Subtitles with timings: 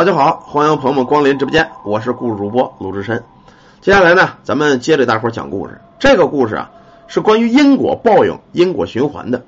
[0.00, 3.22] 大家好，欢迎朋友们光临直播间，我是故事主播鲁智深。
[3.82, 5.78] 接下来呢，咱们接着大伙儿讲故事。
[5.98, 6.70] 这个故事啊，
[7.06, 9.42] 是关于因果报应、因果循环的。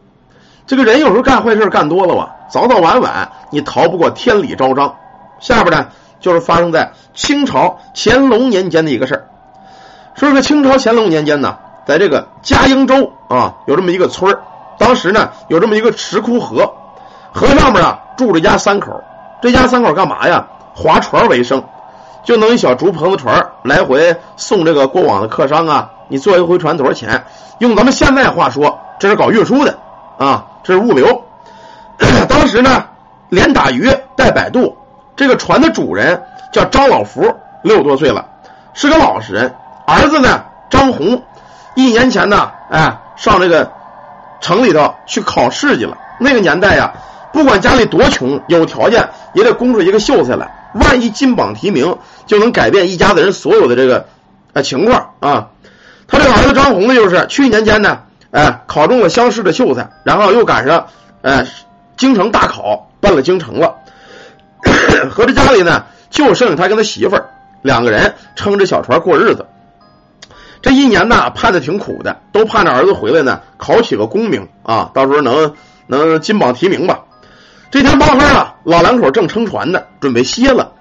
[0.66, 4.94] 这个人有时候干坏事干多了吧，早早晚晚你逃不过天理昭彰。
[5.40, 5.88] 下边呢，
[6.20, 9.28] 就是发生在清朝乾隆年间的一个事儿。
[10.16, 11.56] 说这个清朝乾隆年间呢，
[11.86, 14.42] 在这个嘉应州啊，有这么一个村儿，
[14.76, 16.74] 当时呢有这么一个石窟河，
[17.32, 19.02] 河上面啊住着一家三口。
[19.42, 20.46] 这家三口干嘛呀？
[20.74, 21.64] 划船为生，
[22.24, 25.90] 就弄一小竹棚子船来回送这个过往的客商啊。
[26.08, 27.24] 你坐一回船多少钱？
[27.58, 29.78] 用咱们现在话说，这是搞运输的
[30.16, 31.24] 啊，这是物流。
[32.28, 32.86] 当时呢，
[33.28, 34.76] 连打鱼带摆渡。
[35.16, 36.22] 这个船的主人
[36.52, 38.24] 叫张老福，六十多岁了，
[38.72, 39.54] 是个老实人。
[39.86, 41.20] 儿子呢，张红，
[41.74, 43.70] 一年前呢，哎，上这个
[44.40, 45.98] 城里头去考试去了。
[46.20, 46.92] 那个年代呀。
[47.32, 50.70] 不管家里多穷，有条件也得供出一个秀才来。
[50.74, 54.06] 万一金榜题名，就能改变一家子人所有的这个
[54.52, 55.48] 啊情况啊。
[56.06, 60.86] 他这个儿子张红呢，就是去年间呢，哎，考中了乡试的秀才，然后又赶上
[61.22, 61.46] 哎
[61.96, 63.76] 京城大考，奔了京城了。
[65.10, 67.30] 合着家里呢，就剩下他跟他媳妇儿
[67.62, 69.46] 两个人撑着小船过日子。
[70.60, 75.54] 这一年呢，盼的挺苦的，都盼着儿子回来呢，考取个功名啊，到时候能
[75.86, 77.00] 能金榜题名吧。
[77.72, 80.72] 这天傍晚啊，老两口正撑船呢，准备歇了，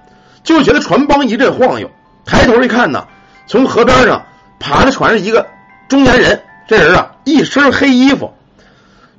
[0.44, 1.90] 就觉得船帮一阵晃悠。
[2.26, 3.08] 抬头一看呢，
[3.46, 4.26] 从河边上
[4.60, 5.46] 爬在船上一个
[5.88, 6.42] 中年人。
[6.68, 8.34] 这人啊，一身黑衣服。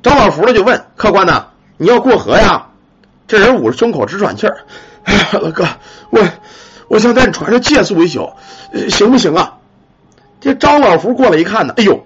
[0.04, 2.68] 张老福呢就问客官呢：“你要过河呀？”
[3.28, 4.58] 这人捂着胸口直喘气儿
[5.04, 5.68] ：“哎呀，老哥，
[6.12, 6.22] 我
[6.90, 8.34] 我想在你船上借宿一宿，
[8.90, 9.58] 行不行啊？”
[10.40, 12.06] 这张老福过来一看呢，哎呦，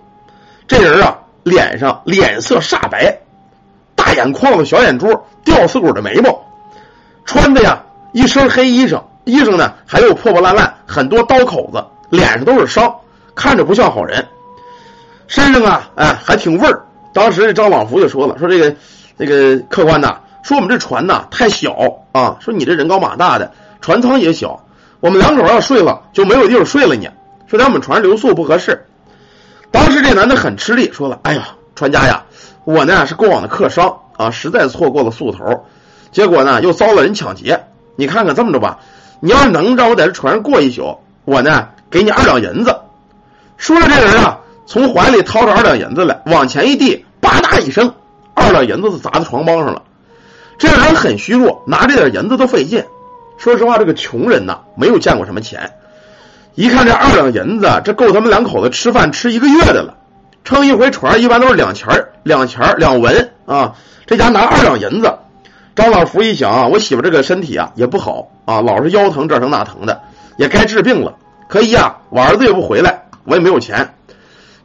[0.66, 3.20] 这人啊，脸上脸色煞白。
[3.96, 6.44] 大眼眶子，小眼珠，吊死鬼的眉毛，
[7.24, 7.82] 穿的呀
[8.12, 12.94] 一身黑衣裳，衣裳呢还有破破烂烂，很多刀口子，脸上都是伤，
[13.34, 14.28] 看着不像好人。
[15.28, 16.84] 身上啊，哎，还挺味儿。
[17.14, 18.76] 当时这张广福就说了，说这个
[19.16, 21.74] 那个客官呐，说我们这船呐太小
[22.12, 24.66] 啊，说你这人高马大的，船舱也小，
[25.00, 27.10] 我们两口要睡了就没有地方睡了你。
[27.48, 28.86] 说在我们船上留宿不合适。
[29.72, 32.26] 当时这男的很吃力，说了，哎呀，船家呀。
[32.68, 35.64] 我呢是过往的客商啊，实在错过了宿头，
[36.12, 37.64] 结果呢又遭了人抢劫。
[37.96, 38.80] 你看看这么着吧，
[39.22, 42.76] 你要是能让我在这船上过一宿，我呢给你二两银子。
[43.56, 47.94] 说着，这人啊从怀里掏出二两银子来，往前一递，吧嗒一声，
[48.34, 49.84] 二两银子就砸在床帮上了。
[50.58, 52.84] 这人很虚弱，拿这点银子都费劲。
[53.38, 55.72] 说实话，这个穷人呐没有见过什么钱，
[56.56, 59.94] 一看这二两银子，这够他们两口子吃饭吃一个月的了。
[60.48, 63.74] 撑一回船一般都是两钱儿、两钱儿、两文啊。
[64.06, 65.14] 这家拿二两银子，
[65.76, 70.02] 张老福一想啊，我媳妇这个身体啊也不好啊，老是腰疼这疼那疼的，
[70.38, 71.16] 也该治病了。
[71.50, 73.94] 可一呀，我儿子也不回来，我也没有钱。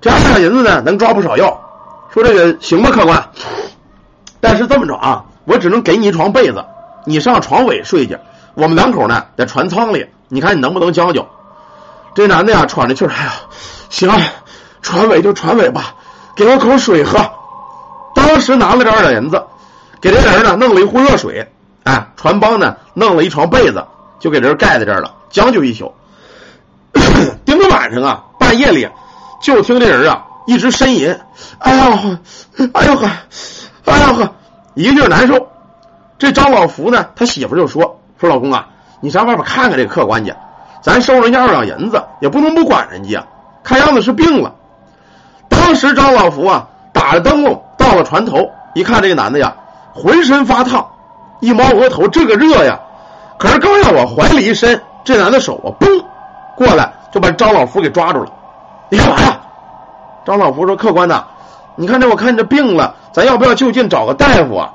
[0.00, 1.60] 这二两银子呢，能抓不少药。
[2.14, 3.30] 说这个行吧，客官。
[4.40, 6.64] 但是这么着啊，我只能给你一床被子，
[7.06, 8.16] 你上床尾睡去。
[8.54, 11.26] 我们两口呢在船舱里，你看你能不能将就？
[12.14, 13.32] 这男的呀喘着气儿，哎呀，
[13.90, 14.08] 行。
[14.82, 15.94] 船尾就船尾吧，
[16.36, 17.18] 给我口水喝。
[18.14, 19.42] 当时拿了这二两银子，
[20.00, 21.50] 给这人呢弄了一壶热水，
[21.84, 23.86] 哎，船帮呢弄了一床被子，
[24.18, 25.94] 就给人盖在这儿了，将就一宿。
[27.46, 28.88] 顶到晚上啊，半夜里
[29.40, 31.16] 就听这人啊一直呻吟，
[31.58, 32.18] 哎呦呵，
[32.74, 33.10] 哎呦呵，
[33.86, 34.34] 哎呦呵，
[34.74, 35.48] 一个劲儿难受。
[36.18, 38.68] 这张老福呢，他媳妇就说：“说老公啊，
[39.00, 40.34] 你上外边看看这客官去，
[40.82, 43.26] 咱收人家二两银子，也不能不管人家，
[43.64, 44.54] 看样子是病了。”
[45.72, 49.54] 当时张老福啊，打着灯笼到了船头，一看这个男的呀，
[49.94, 50.86] 浑身发烫，
[51.40, 52.78] 一摸额头，这个热呀！
[53.38, 56.04] 可是刚要往怀里一伸，这男的手啊，嘣，
[56.56, 58.30] 过来就把张老福给抓住了。
[58.90, 59.40] 你干嘛呀？
[60.26, 61.24] 张老福说：“客官呐，
[61.74, 64.70] 你看这，我看你这病了，咱要不要就近找个大夫啊？”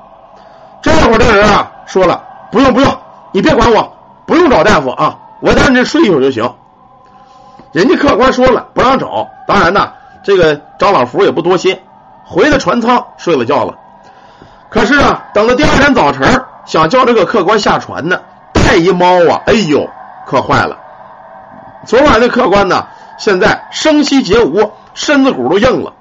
[0.82, 2.92] 这会儿这人啊，说了：“不用不用，
[3.30, 3.88] 你别管我，
[4.26, 6.52] 不用找大夫啊，我在你这睡一宿就行。”
[7.70, 9.28] 人家客官说了，不让找。
[9.46, 9.92] 当然呐。
[10.22, 11.78] 这个张老福也不多心，
[12.24, 13.74] 回了船舱睡了觉了。
[14.70, 18.20] 可是啊，等到第二天早晨，想叫这个客官下船呢，
[18.52, 19.88] 太一猫啊，哎呦，
[20.26, 20.78] 可坏了！
[21.86, 22.86] 昨晚那客官呢，
[23.18, 25.94] 现在声息皆无，身子骨都硬了。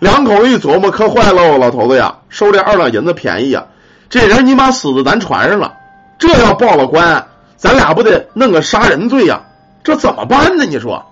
[0.00, 3.66] 两口一琢磨，可坏喽，老头子呀，收这二两银子便宜呀，
[4.08, 5.74] 这人你妈死在咱船上了，
[6.18, 7.26] 这要报了官，
[7.56, 9.42] 咱俩不得弄个杀人罪呀？
[9.84, 10.64] 这怎么办呢？
[10.64, 11.04] 你说？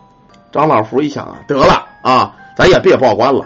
[0.52, 1.85] 张老福一想啊，得了。
[2.06, 3.44] 啊，咱也别报官了，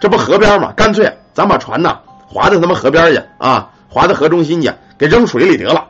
[0.00, 0.72] 这不河边吗？
[0.76, 5.86] 干脆咱把船呐划到他妈河边去啊，划到河中心去，给扔水里得了。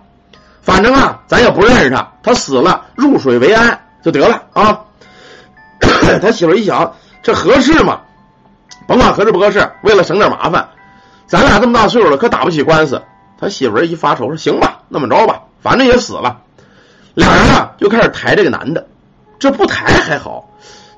[0.61, 4.81] 反正啊，咱也不认识他，他死了，入水为安就得了啊。
[6.20, 8.00] 他媳妇一想，这合适吗？
[8.87, 10.69] 甭管合适不合适，为了省点麻烦，
[11.26, 13.00] 咱俩这么大岁数了，可打不起官司。
[13.40, 16.43] 他媳妇一发愁说：“行吧，那么着吧，反正也死了。”
[17.14, 18.87] 俩人啊就开始抬这个男的，
[19.38, 20.50] 这不抬还好，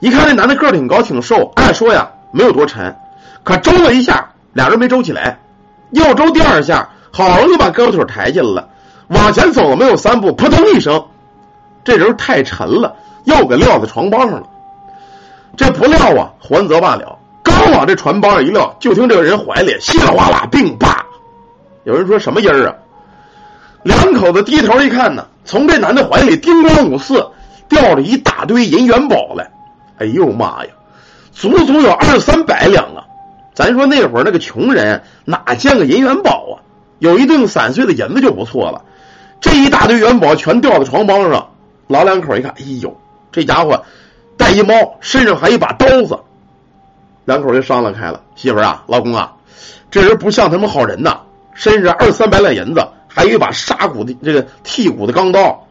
[0.02, 2.96] 一看这男的个儿挺高挺瘦，按说呀没有多沉，
[3.44, 5.38] 可周了一下，俩人没周起来，
[5.92, 8.68] 又周第二下，好容易把胳膊腿抬起来了，
[9.06, 11.04] 往前走了没有三步，扑通一声，
[11.84, 12.96] 这人太沉了，
[13.26, 14.42] 又给撂在床帮上了。
[15.56, 21.06] 这不撂啊，还则罢了，刚往这船帮上一撂，就听这个人怀里稀里哗啦，并叭，
[21.84, 22.74] 有人说什么音儿啊？
[23.84, 27.24] 两口子低头一看呢，从这男的怀里叮咣五四
[27.68, 29.48] 掉了一大堆银元宝来。
[29.98, 30.70] 哎呦妈呀，
[31.32, 33.04] 足足有二三百两啊！
[33.54, 36.62] 咱说那会儿那个穷人哪见个银元宝啊？
[36.98, 38.82] 有一锭散碎的银子就不错了。
[39.40, 41.50] 这一大堆元宝全掉在床帮上，
[41.88, 42.96] 老两口一看，哎呦，
[43.30, 43.84] 这家伙
[44.36, 46.18] 带一猫，身上还一把刀子。
[47.24, 49.34] 两口就商量开了，媳妇儿啊，老公啊，
[49.90, 51.20] 这人不像他们好人呐，
[51.54, 52.86] 身上二三百两银子。
[53.14, 55.66] 还有一把杀骨的这个剔骨的钢刀，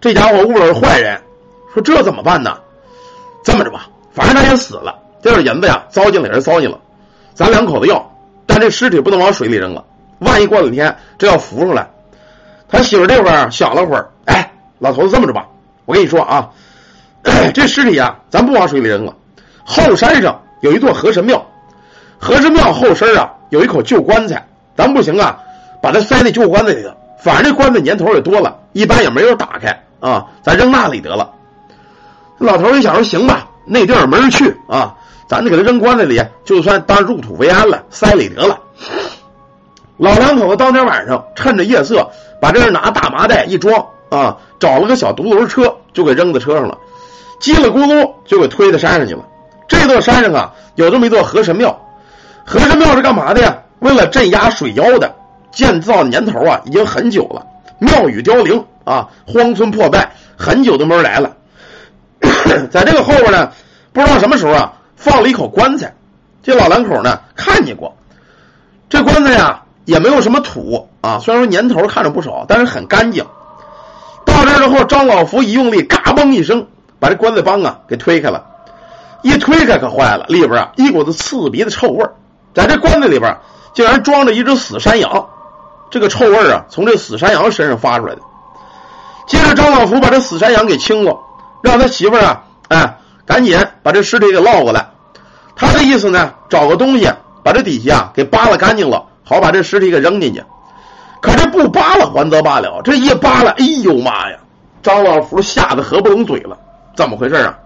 [0.00, 1.20] 这家伙误了是坏人，
[1.74, 2.58] 说这怎么办呢？
[3.46, 6.80] 这么着吧，反正他也死了，这点银子呀，糟践了也是糟践了，
[7.32, 8.04] 咱两口子要，
[8.44, 9.84] 但这尸体不能往水里扔了，
[10.18, 11.88] 万一过两天这要浮上来。
[12.68, 14.50] 他媳妇这会儿想了会儿，哎，
[14.80, 15.46] 老头子这么着吧，
[15.84, 16.50] 我跟你说啊，
[17.54, 19.14] 这尸体啊，咱不往水里扔了，
[19.64, 21.46] 后山上有一座河神庙，
[22.18, 24.44] 河神庙后身啊有一口旧棺材，
[24.76, 25.38] 咱不行啊。
[25.80, 26.90] 把它塞那旧棺材里头，
[27.22, 31.30] 反正这棺材年头也多了，一般也没人打开啊，咱扔那里得了。
[32.38, 34.94] 老头一想说行吧，那地儿没人去啊，
[35.26, 38.58] 咱就给他扔棺材里，就算当入土为安了，塞里得了。
[39.96, 42.10] 老两口子当天晚上趁着夜色，
[42.40, 46.78] 把这拿大麻袋一装啊，找了个小独轮车，就给扔在车上了，
[47.40, 49.24] 叽里咕噜就给推到山上去了。
[49.68, 51.78] 这座山上啊，有这么一座河神庙，
[52.44, 53.56] 河神庙是干嘛的呀？
[53.78, 55.14] 为了镇压水妖的。
[55.52, 57.46] 建造年头啊，已经很久了，
[57.78, 61.34] 庙宇凋零啊，荒村破败，很久都没人来了。
[62.70, 63.50] 在这个后边呢，
[63.92, 65.94] 不知道什么时候啊，放了一口棺材。
[66.42, 67.96] 这老两口呢看见过，
[68.88, 73.24] 这棺材呀也没有什么土啊，虽然说年头看着不少，但是很干净。
[74.24, 76.66] 到这之后，张老福一用力，嘎嘣一声，
[77.00, 78.44] 把这棺材帮啊给推开了。
[79.22, 82.04] 一推开可坏了，里边啊一股子刺鼻的臭味
[82.54, 83.38] 在这棺材里边
[83.74, 85.26] 竟然装着一只死山羊。
[85.90, 88.20] 这个臭味啊，从这死山羊身上发出来的。
[89.26, 91.18] 接着，张老福把这死山羊给清了，
[91.66, 94.86] 让他媳妇儿啊，哎，赶紧把这尸体给捞过来。
[95.56, 97.10] 他的意思呢，找个东西
[97.42, 100.42] 把这底下啊给扒拉干净了，好把这尸体给扔进去。
[101.20, 104.36] 可这不扒拉还则罢了，这一扒拉，哎呦妈呀！
[104.82, 106.56] 张老福吓得合不拢嘴了。
[106.94, 107.58] 怎么回事啊？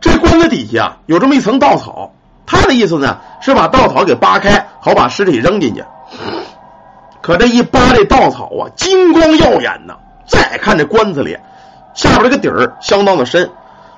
[0.00, 2.12] 这棺材底下啊有这么一层稻草，
[2.46, 5.82] 他的意思呢是把稻草给扒开，好把尸体扔进去。
[7.22, 9.94] 可这一扒这稻草啊，金光耀眼呐！
[10.26, 11.36] 再看这棺材里，
[11.94, 13.50] 下边这个底儿相当的深，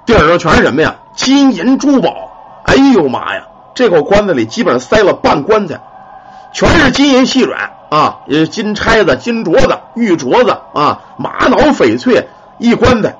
[0.06, 0.96] 底儿上全是什么呀？
[1.14, 2.30] 金银珠宝！
[2.64, 3.42] 哎呦妈呀！
[3.74, 5.80] 这口棺材里基本上塞了半棺材，
[6.52, 13.16] 全是金银细软啊，也金钗子、金镯子、玉镯子啊，玛瑙翡翠一棺材。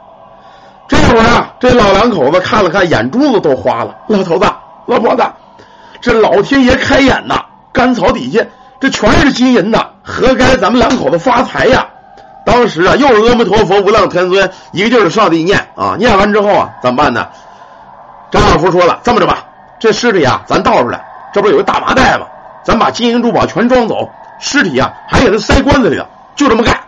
[0.89, 3.97] 这会儿啊，这老两口子看了看，眼珠子都花了。
[4.09, 4.47] 老头子、
[4.87, 5.25] 老婆子，
[6.01, 7.47] 这老天爷开眼呐！
[7.73, 8.45] 干草底下
[8.81, 9.93] 这全是金银的。
[10.03, 11.89] 何该咱们两口子发财呀！
[12.45, 15.97] 当时啊，又是阿弥陀佛、无量天尊，一个劲儿的上地念啊。
[15.99, 17.29] 念完之后啊，怎么办呢？
[18.31, 19.45] 张老福说了：“这么着吧，
[19.79, 22.27] 这尸体啊，咱倒出来，这不是有个大麻袋吗？
[22.65, 24.09] 咱把金银珠宝全装走，
[24.41, 26.79] 尸体啊，还给他塞棺材里了，就这么干。”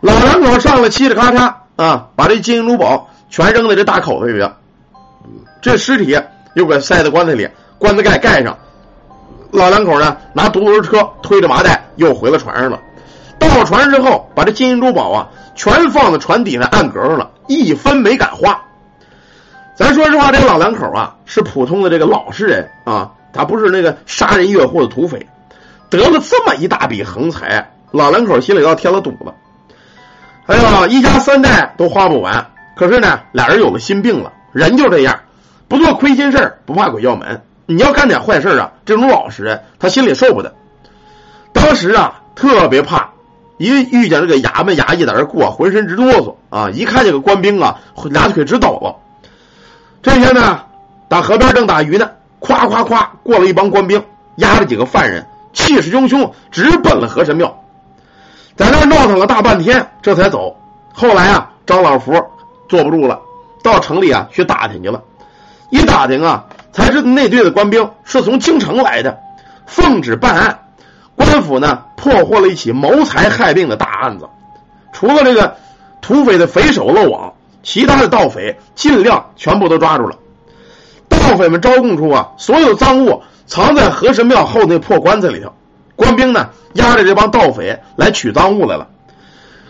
[0.00, 4.56] 老两口上来，嘁哩咔嚓啊，把这金银珠宝全扔在这大口子里了。
[5.62, 6.20] 这尸体
[6.54, 8.56] 又给塞在棺材里，棺材盖盖上。
[9.52, 12.78] 老两口呢，拿独轮车推着麻袋又回了船上了。
[13.38, 18.60] 到了船之后，把这金银珠宝啊全放在船底下暗格上了，一分没敢花。
[19.74, 25.26] 咱说实话，这老两口啊是普通的这个老实人啊，他不是那个杀人越货的土匪，
[25.90, 29.34] 得了这么一大笔横财，老两口心里倒添了堵了。
[30.46, 32.46] 哎呀，一家三代都花不完。
[32.76, 35.18] 可是呢，俩人有了心病了，人就这样，
[35.66, 37.42] 不做亏心事不怕鬼叫门。
[37.66, 40.54] 你要干点坏事啊，这种老实人他心里受不得。
[41.52, 43.10] 当时啊，特别怕，
[43.58, 46.70] 一遇见这个衙门衙役在这过，浑身直哆嗦啊！
[46.70, 48.96] 一看见个官兵啊，俩腿直抖了。
[50.02, 50.60] 这天呢，
[51.08, 52.10] 打河边正打鱼呢，
[52.40, 54.04] 咵咵咵过了一帮官兵，
[54.36, 57.62] 押着几个犯人，气势汹汹，直奔了河神庙。
[58.56, 60.56] 在那闹腾了大半天，这才走。
[60.92, 62.12] 后来啊，张老福
[62.68, 63.20] 坐不住了，
[63.62, 65.02] 到城里啊去打听去了。
[65.70, 69.18] 一打听啊，才知道那队的官兵是从京城来的，
[69.66, 70.58] 奉旨办案。
[71.16, 74.28] 官府呢破获了一起谋财害命的大案子，
[74.92, 75.56] 除了这个
[76.00, 77.32] 土匪的匪首漏网，
[77.62, 80.16] 其他的盗匪尽量全部都抓住了。
[81.08, 85.52] 盗匪们招供出啊，所有赃物藏在河神庙后那破棺材里头。
[85.96, 88.86] 官兵呢押着这帮盗匪来取赃物来了。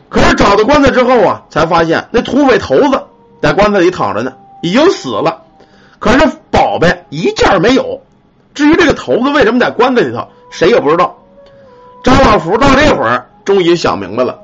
[0.09, 3.03] 可是找到棺材之后啊，才发现那土匪头子
[3.41, 5.43] 在棺材里躺着呢，已经死了。
[5.99, 8.03] 可是宝贝一件没有。
[8.55, 11.17] 至于这个头子为什么在棺材里头，谁也不知道。
[12.07, 14.39] 张老福到这会儿终于想明白了，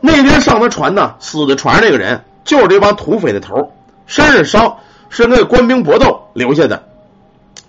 [0.00, 3.72] 那天上他船呢，死的船上这个人就是这帮土匪的头，
[4.06, 4.76] 身上伤
[5.08, 6.84] 是那个官兵搏斗留下的，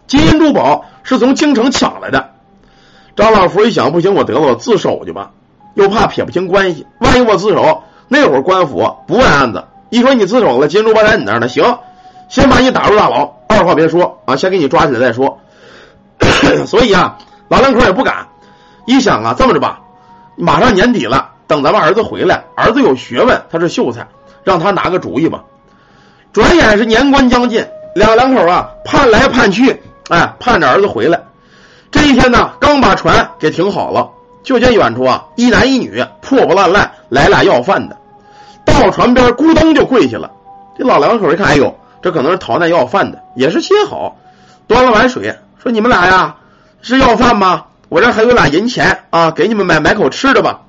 [0.05, 2.33] 金银珠宝是从京城抢来的。
[3.15, 5.31] 张老福一想，不行，我得了，我自首去吧，
[5.73, 11.79] 又怕撇不清关系，万一我自首，那会儿官府不问案子，一说你自首了，金银珠宝在你那儿呢，行，
[12.29, 15.39] 先把你打入大牢，二话别说啊，先给你抓起来再说。
[16.67, 17.17] 所以啊，
[17.47, 18.27] 老两口也不敢。
[18.85, 19.79] 一想啊，这么着吧，
[20.35, 24.07] 马上年底了，等咱们儿子回来，儿子有学问，他是秀才，
[24.43, 25.43] 让他拿个主意吧。
[26.33, 27.65] 转眼是年关将近，
[27.95, 31.19] 两两口啊盼来盼去，哎，盼着儿子回来。
[31.91, 34.09] 这一天呢，刚把船给停好了，
[34.43, 37.97] 就见远处啊一男一女破破烂烂来俩要饭的，
[38.65, 40.29] 到船边咕咚就跪下了。
[40.77, 44.17] 这老两口一看，哎呦，这可能是逃难要饭的，也是心好，
[44.67, 46.35] 端了碗水说：“你们俩呀，
[46.81, 47.63] 是要饭吗？”
[47.95, 50.63] 我这还有俩银钱啊，给你们买买口吃的吧。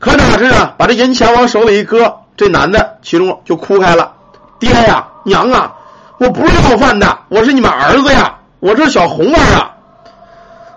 [0.00, 4.14] 可哪知啊，把这银钱往手里一搁，这男的其中就哭开了。
[4.58, 5.74] 爹呀，娘啊，
[6.18, 9.76] 我不是要饭的，我是你们儿子呀，我是小红儿啊。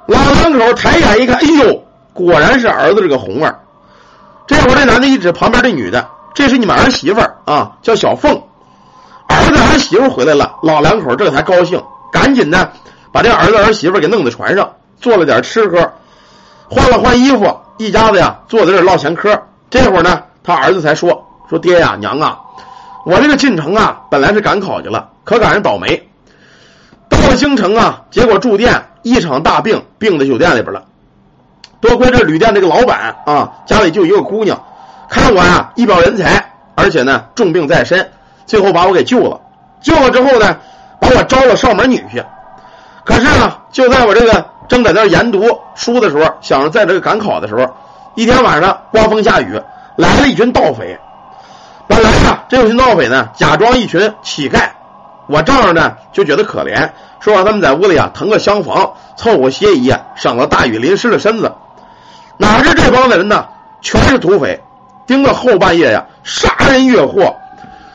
[0.05, 1.83] 老两口抬眼一看，哎呦，
[2.13, 3.59] 果然是儿子这个红儿。
[4.45, 8.31] 这会儿这男的一指旁边这女的，这是你们儿媳妇啊，叫小凤。
[9.27, 12.73] 儿子儿媳妇回来了，老两口这才高兴，赶紧的
[13.11, 14.69] 把这儿子儿媳妇给弄在船上。
[14.99, 15.91] 做了点吃喝，
[16.69, 19.41] 换了换衣服，一家子呀坐在这唠闲嗑。
[19.69, 22.39] 这会儿呢，他儿子才说：“说爹呀，娘啊，
[23.05, 26.09] 我这个进城啊，本来是赶考去了，可赶上倒霉，
[27.09, 30.85] 到了京城啊，结果住店一场大病，病在酒店里边了。
[31.79, 34.57] 多亏这旅店这个老板啊，家里就一个姑娘，
[35.09, 38.09] 看我呀一表人才，而且呢重病在身，
[38.45, 39.39] 最后把我给救了。
[39.81, 40.57] 救了之后呢，
[40.99, 42.25] 把我招了上门女婿。
[43.03, 47.75] 可是呢，就在我这个。”正在那研读书的时候，想着在这个赶考的时候，
[48.15, 49.61] 一天晚上刮风下雨，
[49.95, 50.99] 来了一群盗匪。
[51.87, 54.71] 本来啊，这群盗匪呢，假装一群乞丐，
[55.27, 61.53] 我丈人呢就觉得可怜，说让他们在屋里啊腾个厢房，凑合歇一夜，省了大雨淋湿了身子。
[62.37, 63.47] 哪知这帮子人呢，
[63.81, 64.61] 全是土匪，
[65.05, 67.37] 盯到后半夜呀，杀人越货，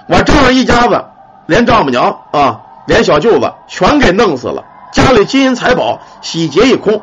[0.08, 1.04] 我丈人一家子，
[1.46, 4.64] 连丈母娘啊，连小舅子全给弄死了。
[4.92, 7.02] 家里金银财宝洗劫一空，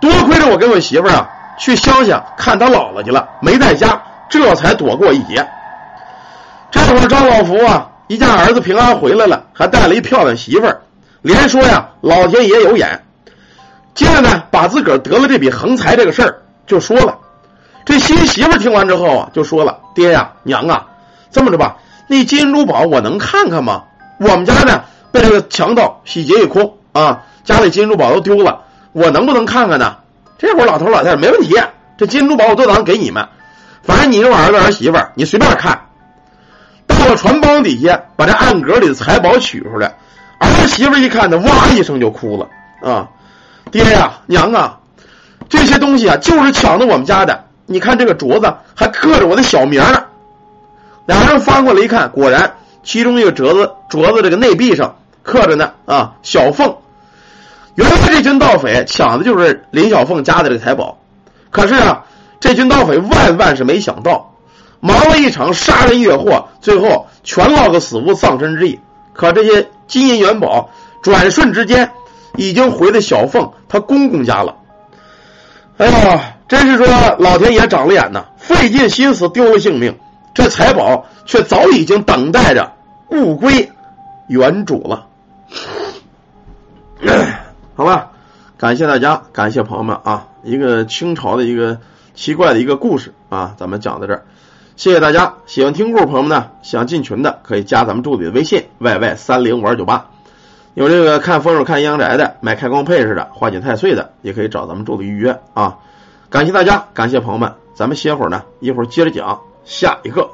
[0.00, 4.00] 多亏着我跟我媳妇儿啊去乡下看他姥姥去了，没在家，
[4.30, 5.46] 这才躲过一劫。
[6.70, 10.80] 这会儿张老福啊一家儿子平安回来了，还带了一漂亮媳妇儿，
[11.22, 13.04] 连说呀老天爷有眼。
[13.92, 17.18] 接着呢，把自个儿得了这笔横财这个事儿就说了。
[17.84, 20.86] 这新媳妇儿听完之后啊，就说了：“爹呀，娘啊，
[21.32, 21.76] 这么着吧，
[22.06, 23.82] 那金银珠宝我能看看吗？
[24.20, 29.96] 我们家呢被这个强盗洗劫一空。”啊，家里金珠宝都丢了，我能不能看看呢？
[30.38, 31.54] 这会儿老头老太太没问题，
[31.98, 33.28] 这金珠宝我都当给你们，
[33.82, 35.86] 反正你这儿子儿媳妇，你随便看。
[36.86, 39.94] 到了船帮底下，把这暗格里的财宝取出来，
[40.38, 42.48] 儿媳妇一看呢，哇一声就哭了
[42.90, 43.08] 啊！
[43.70, 44.78] 爹呀，娘啊，
[45.48, 47.44] 这些东西啊，就是抢的我们家的。
[47.66, 50.02] 你看这个镯子还刻着我的小名呢。
[51.06, 54.96] 俩人翻过来一看，果然其中一个镯子镯子这个内壁上。
[55.22, 56.76] 刻着呢啊，小凤，
[57.74, 60.98] 原来这群盗匪抢的就是林小凤家的这财宝，
[61.50, 62.04] 可是啊，
[62.40, 64.34] 这群盗匪万万是没想到，
[64.80, 68.80] 忙了一场杀人越货，最后全落个死无葬身之地。
[69.12, 70.70] 可这些金银元宝，
[71.02, 71.90] 转瞬之间
[72.36, 74.56] 已经回到小凤她公公家了。
[75.76, 76.86] 哎呀，真是说
[77.18, 79.98] 老天爷长了眼呐，费尽心思丢了性命，
[80.34, 82.72] 这财宝却早已经等待着
[83.10, 83.70] 物归
[84.28, 85.06] 原主了。
[87.74, 88.12] 好吧，
[88.56, 90.28] 感谢大家，感谢朋友们啊！
[90.42, 91.78] 一个清朝的一个
[92.14, 94.24] 奇怪的一个故事啊，咱们讲到这儿，
[94.76, 95.34] 谢谢大家。
[95.46, 100.10] 喜欢听故事朋友们呢，想进群的可以加咱们助理的微信 yy 三零五二九八。
[100.74, 105.78] 有这个看风水、看阴阳宅的，买开光配饰的、化解太岁的，也可以找咱们助理预约啊。
[106.28, 110.30] 感谢大家，感谢朋友们，咱们歇会儿呢，一会儿接着讲下一个。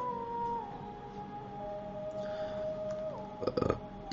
[3.45, 3.75] 呃。